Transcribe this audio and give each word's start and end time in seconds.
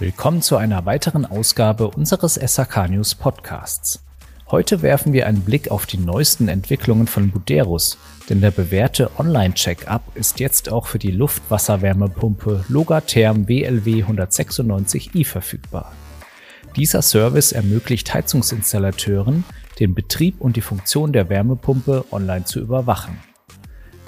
Willkommen 0.00 0.40
zu 0.40 0.56
einer 0.56 0.86
weiteren 0.86 1.26
Ausgabe 1.26 1.88
unseres 1.88 2.36
SHK 2.36 2.88
News 2.88 3.14
Podcasts. 3.14 4.02
Heute 4.50 4.80
werfen 4.80 5.12
wir 5.12 5.26
einen 5.26 5.42
Blick 5.42 5.70
auf 5.70 5.84
die 5.84 5.98
neuesten 5.98 6.48
Entwicklungen 6.48 7.06
von 7.06 7.30
Buderus, 7.30 7.98
denn 8.30 8.40
der 8.40 8.50
bewährte 8.50 9.10
Online-Check-up 9.18 10.00
ist 10.14 10.40
jetzt 10.40 10.72
auch 10.72 10.86
für 10.86 10.98
die 10.98 11.10
Luftwasserwärmepumpe 11.10 12.64
Logatherm 12.70 13.46
WLW 13.46 14.04
196i 14.04 15.26
verfügbar. 15.26 15.92
Dieser 16.76 17.02
Service 17.02 17.52
ermöglicht 17.52 18.14
Heizungsinstallateuren, 18.14 19.44
den 19.80 19.94
Betrieb 19.94 20.40
und 20.40 20.56
die 20.56 20.62
Funktion 20.62 21.12
der 21.12 21.28
Wärmepumpe 21.28 22.06
online 22.10 22.46
zu 22.46 22.58
überwachen. 22.60 23.18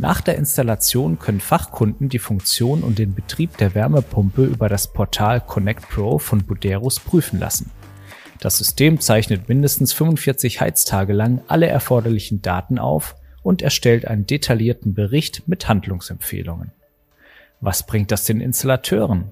Nach 0.00 0.22
der 0.22 0.36
Installation 0.36 1.18
können 1.18 1.40
Fachkunden 1.40 2.08
die 2.08 2.18
Funktion 2.18 2.82
und 2.82 2.98
den 2.98 3.14
Betrieb 3.14 3.58
der 3.58 3.74
Wärmepumpe 3.74 4.44
über 4.44 4.70
das 4.70 4.90
Portal 4.90 5.42
Connect 5.42 5.90
Pro 5.90 6.18
von 6.18 6.42
Buderus 6.42 6.98
prüfen 6.98 7.38
lassen. 7.38 7.70
Das 8.40 8.56
System 8.56 8.98
zeichnet 8.98 9.50
mindestens 9.50 9.92
45 9.92 10.62
Heiztage 10.62 11.12
lang 11.12 11.42
alle 11.48 11.66
erforderlichen 11.66 12.40
Daten 12.40 12.78
auf 12.78 13.14
und 13.42 13.60
erstellt 13.60 14.08
einen 14.08 14.24
detaillierten 14.24 14.94
Bericht 14.94 15.46
mit 15.46 15.68
Handlungsempfehlungen. 15.68 16.72
Was 17.60 17.86
bringt 17.86 18.10
das 18.10 18.24
den 18.24 18.40
Installateuren? 18.40 19.30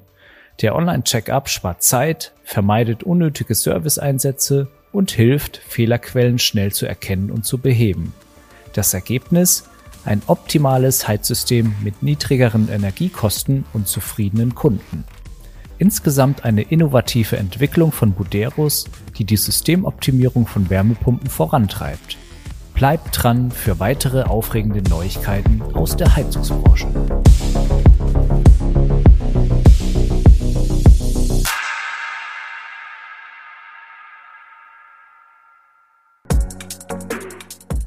Der 0.61 0.77
Online-Checkup 0.77 1.49
spart 1.49 1.83
Zeit, 1.83 2.35
vermeidet 2.45 3.05
unnötige 3.05 3.55
Serviceeinsätze 3.55 4.69
und 4.93 5.13
hilft, 5.13 5.57
Fehlerquellen 5.57 6.39
schnell 6.39 6.73
zu 6.73 6.85
erkennen 6.85 7.31
und 7.31 7.47
zu 7.47 7.57
beheben. 7.57 8.13
Das 8.75 8.93
Ergebnis? 8.93 9.65
Ein 10.05 10.23
optimales 10.27 11.07
Heizsystem 11.07 11.75
mit 11.83 12.03
niedrigeren 12.03 12.69
Energiekosten 12.69 13.65
und 13.73 13.89
zufriedenen 13.89 14.55
Kunden. 14.55 15.05
Insgesamt 15.79 16.45
eine 16.45 16.63
innovative 16.63 17.37
Entwicklung 17.37 17.93
von 17.93 18.13
Buderus, 18.13 18.87
die 19.17 19.25
die 19.25 19.37
Systemoptimierung 19.37 20.47
von 20.47 20.71
Wärmepumpen 20.71 21.31
vorantreibt. 21.31 22.17
Bleibt 22.75 23.23
dran 23.23 23.51
für 23.51 23.79
weitere 23.79 24.23
aufregende 24.23 24.83
Neuigkeiten 24.89 25.63
aus 25.75 25.97
der 25.97 26.15
Heizungsbranche. 26.17 26.89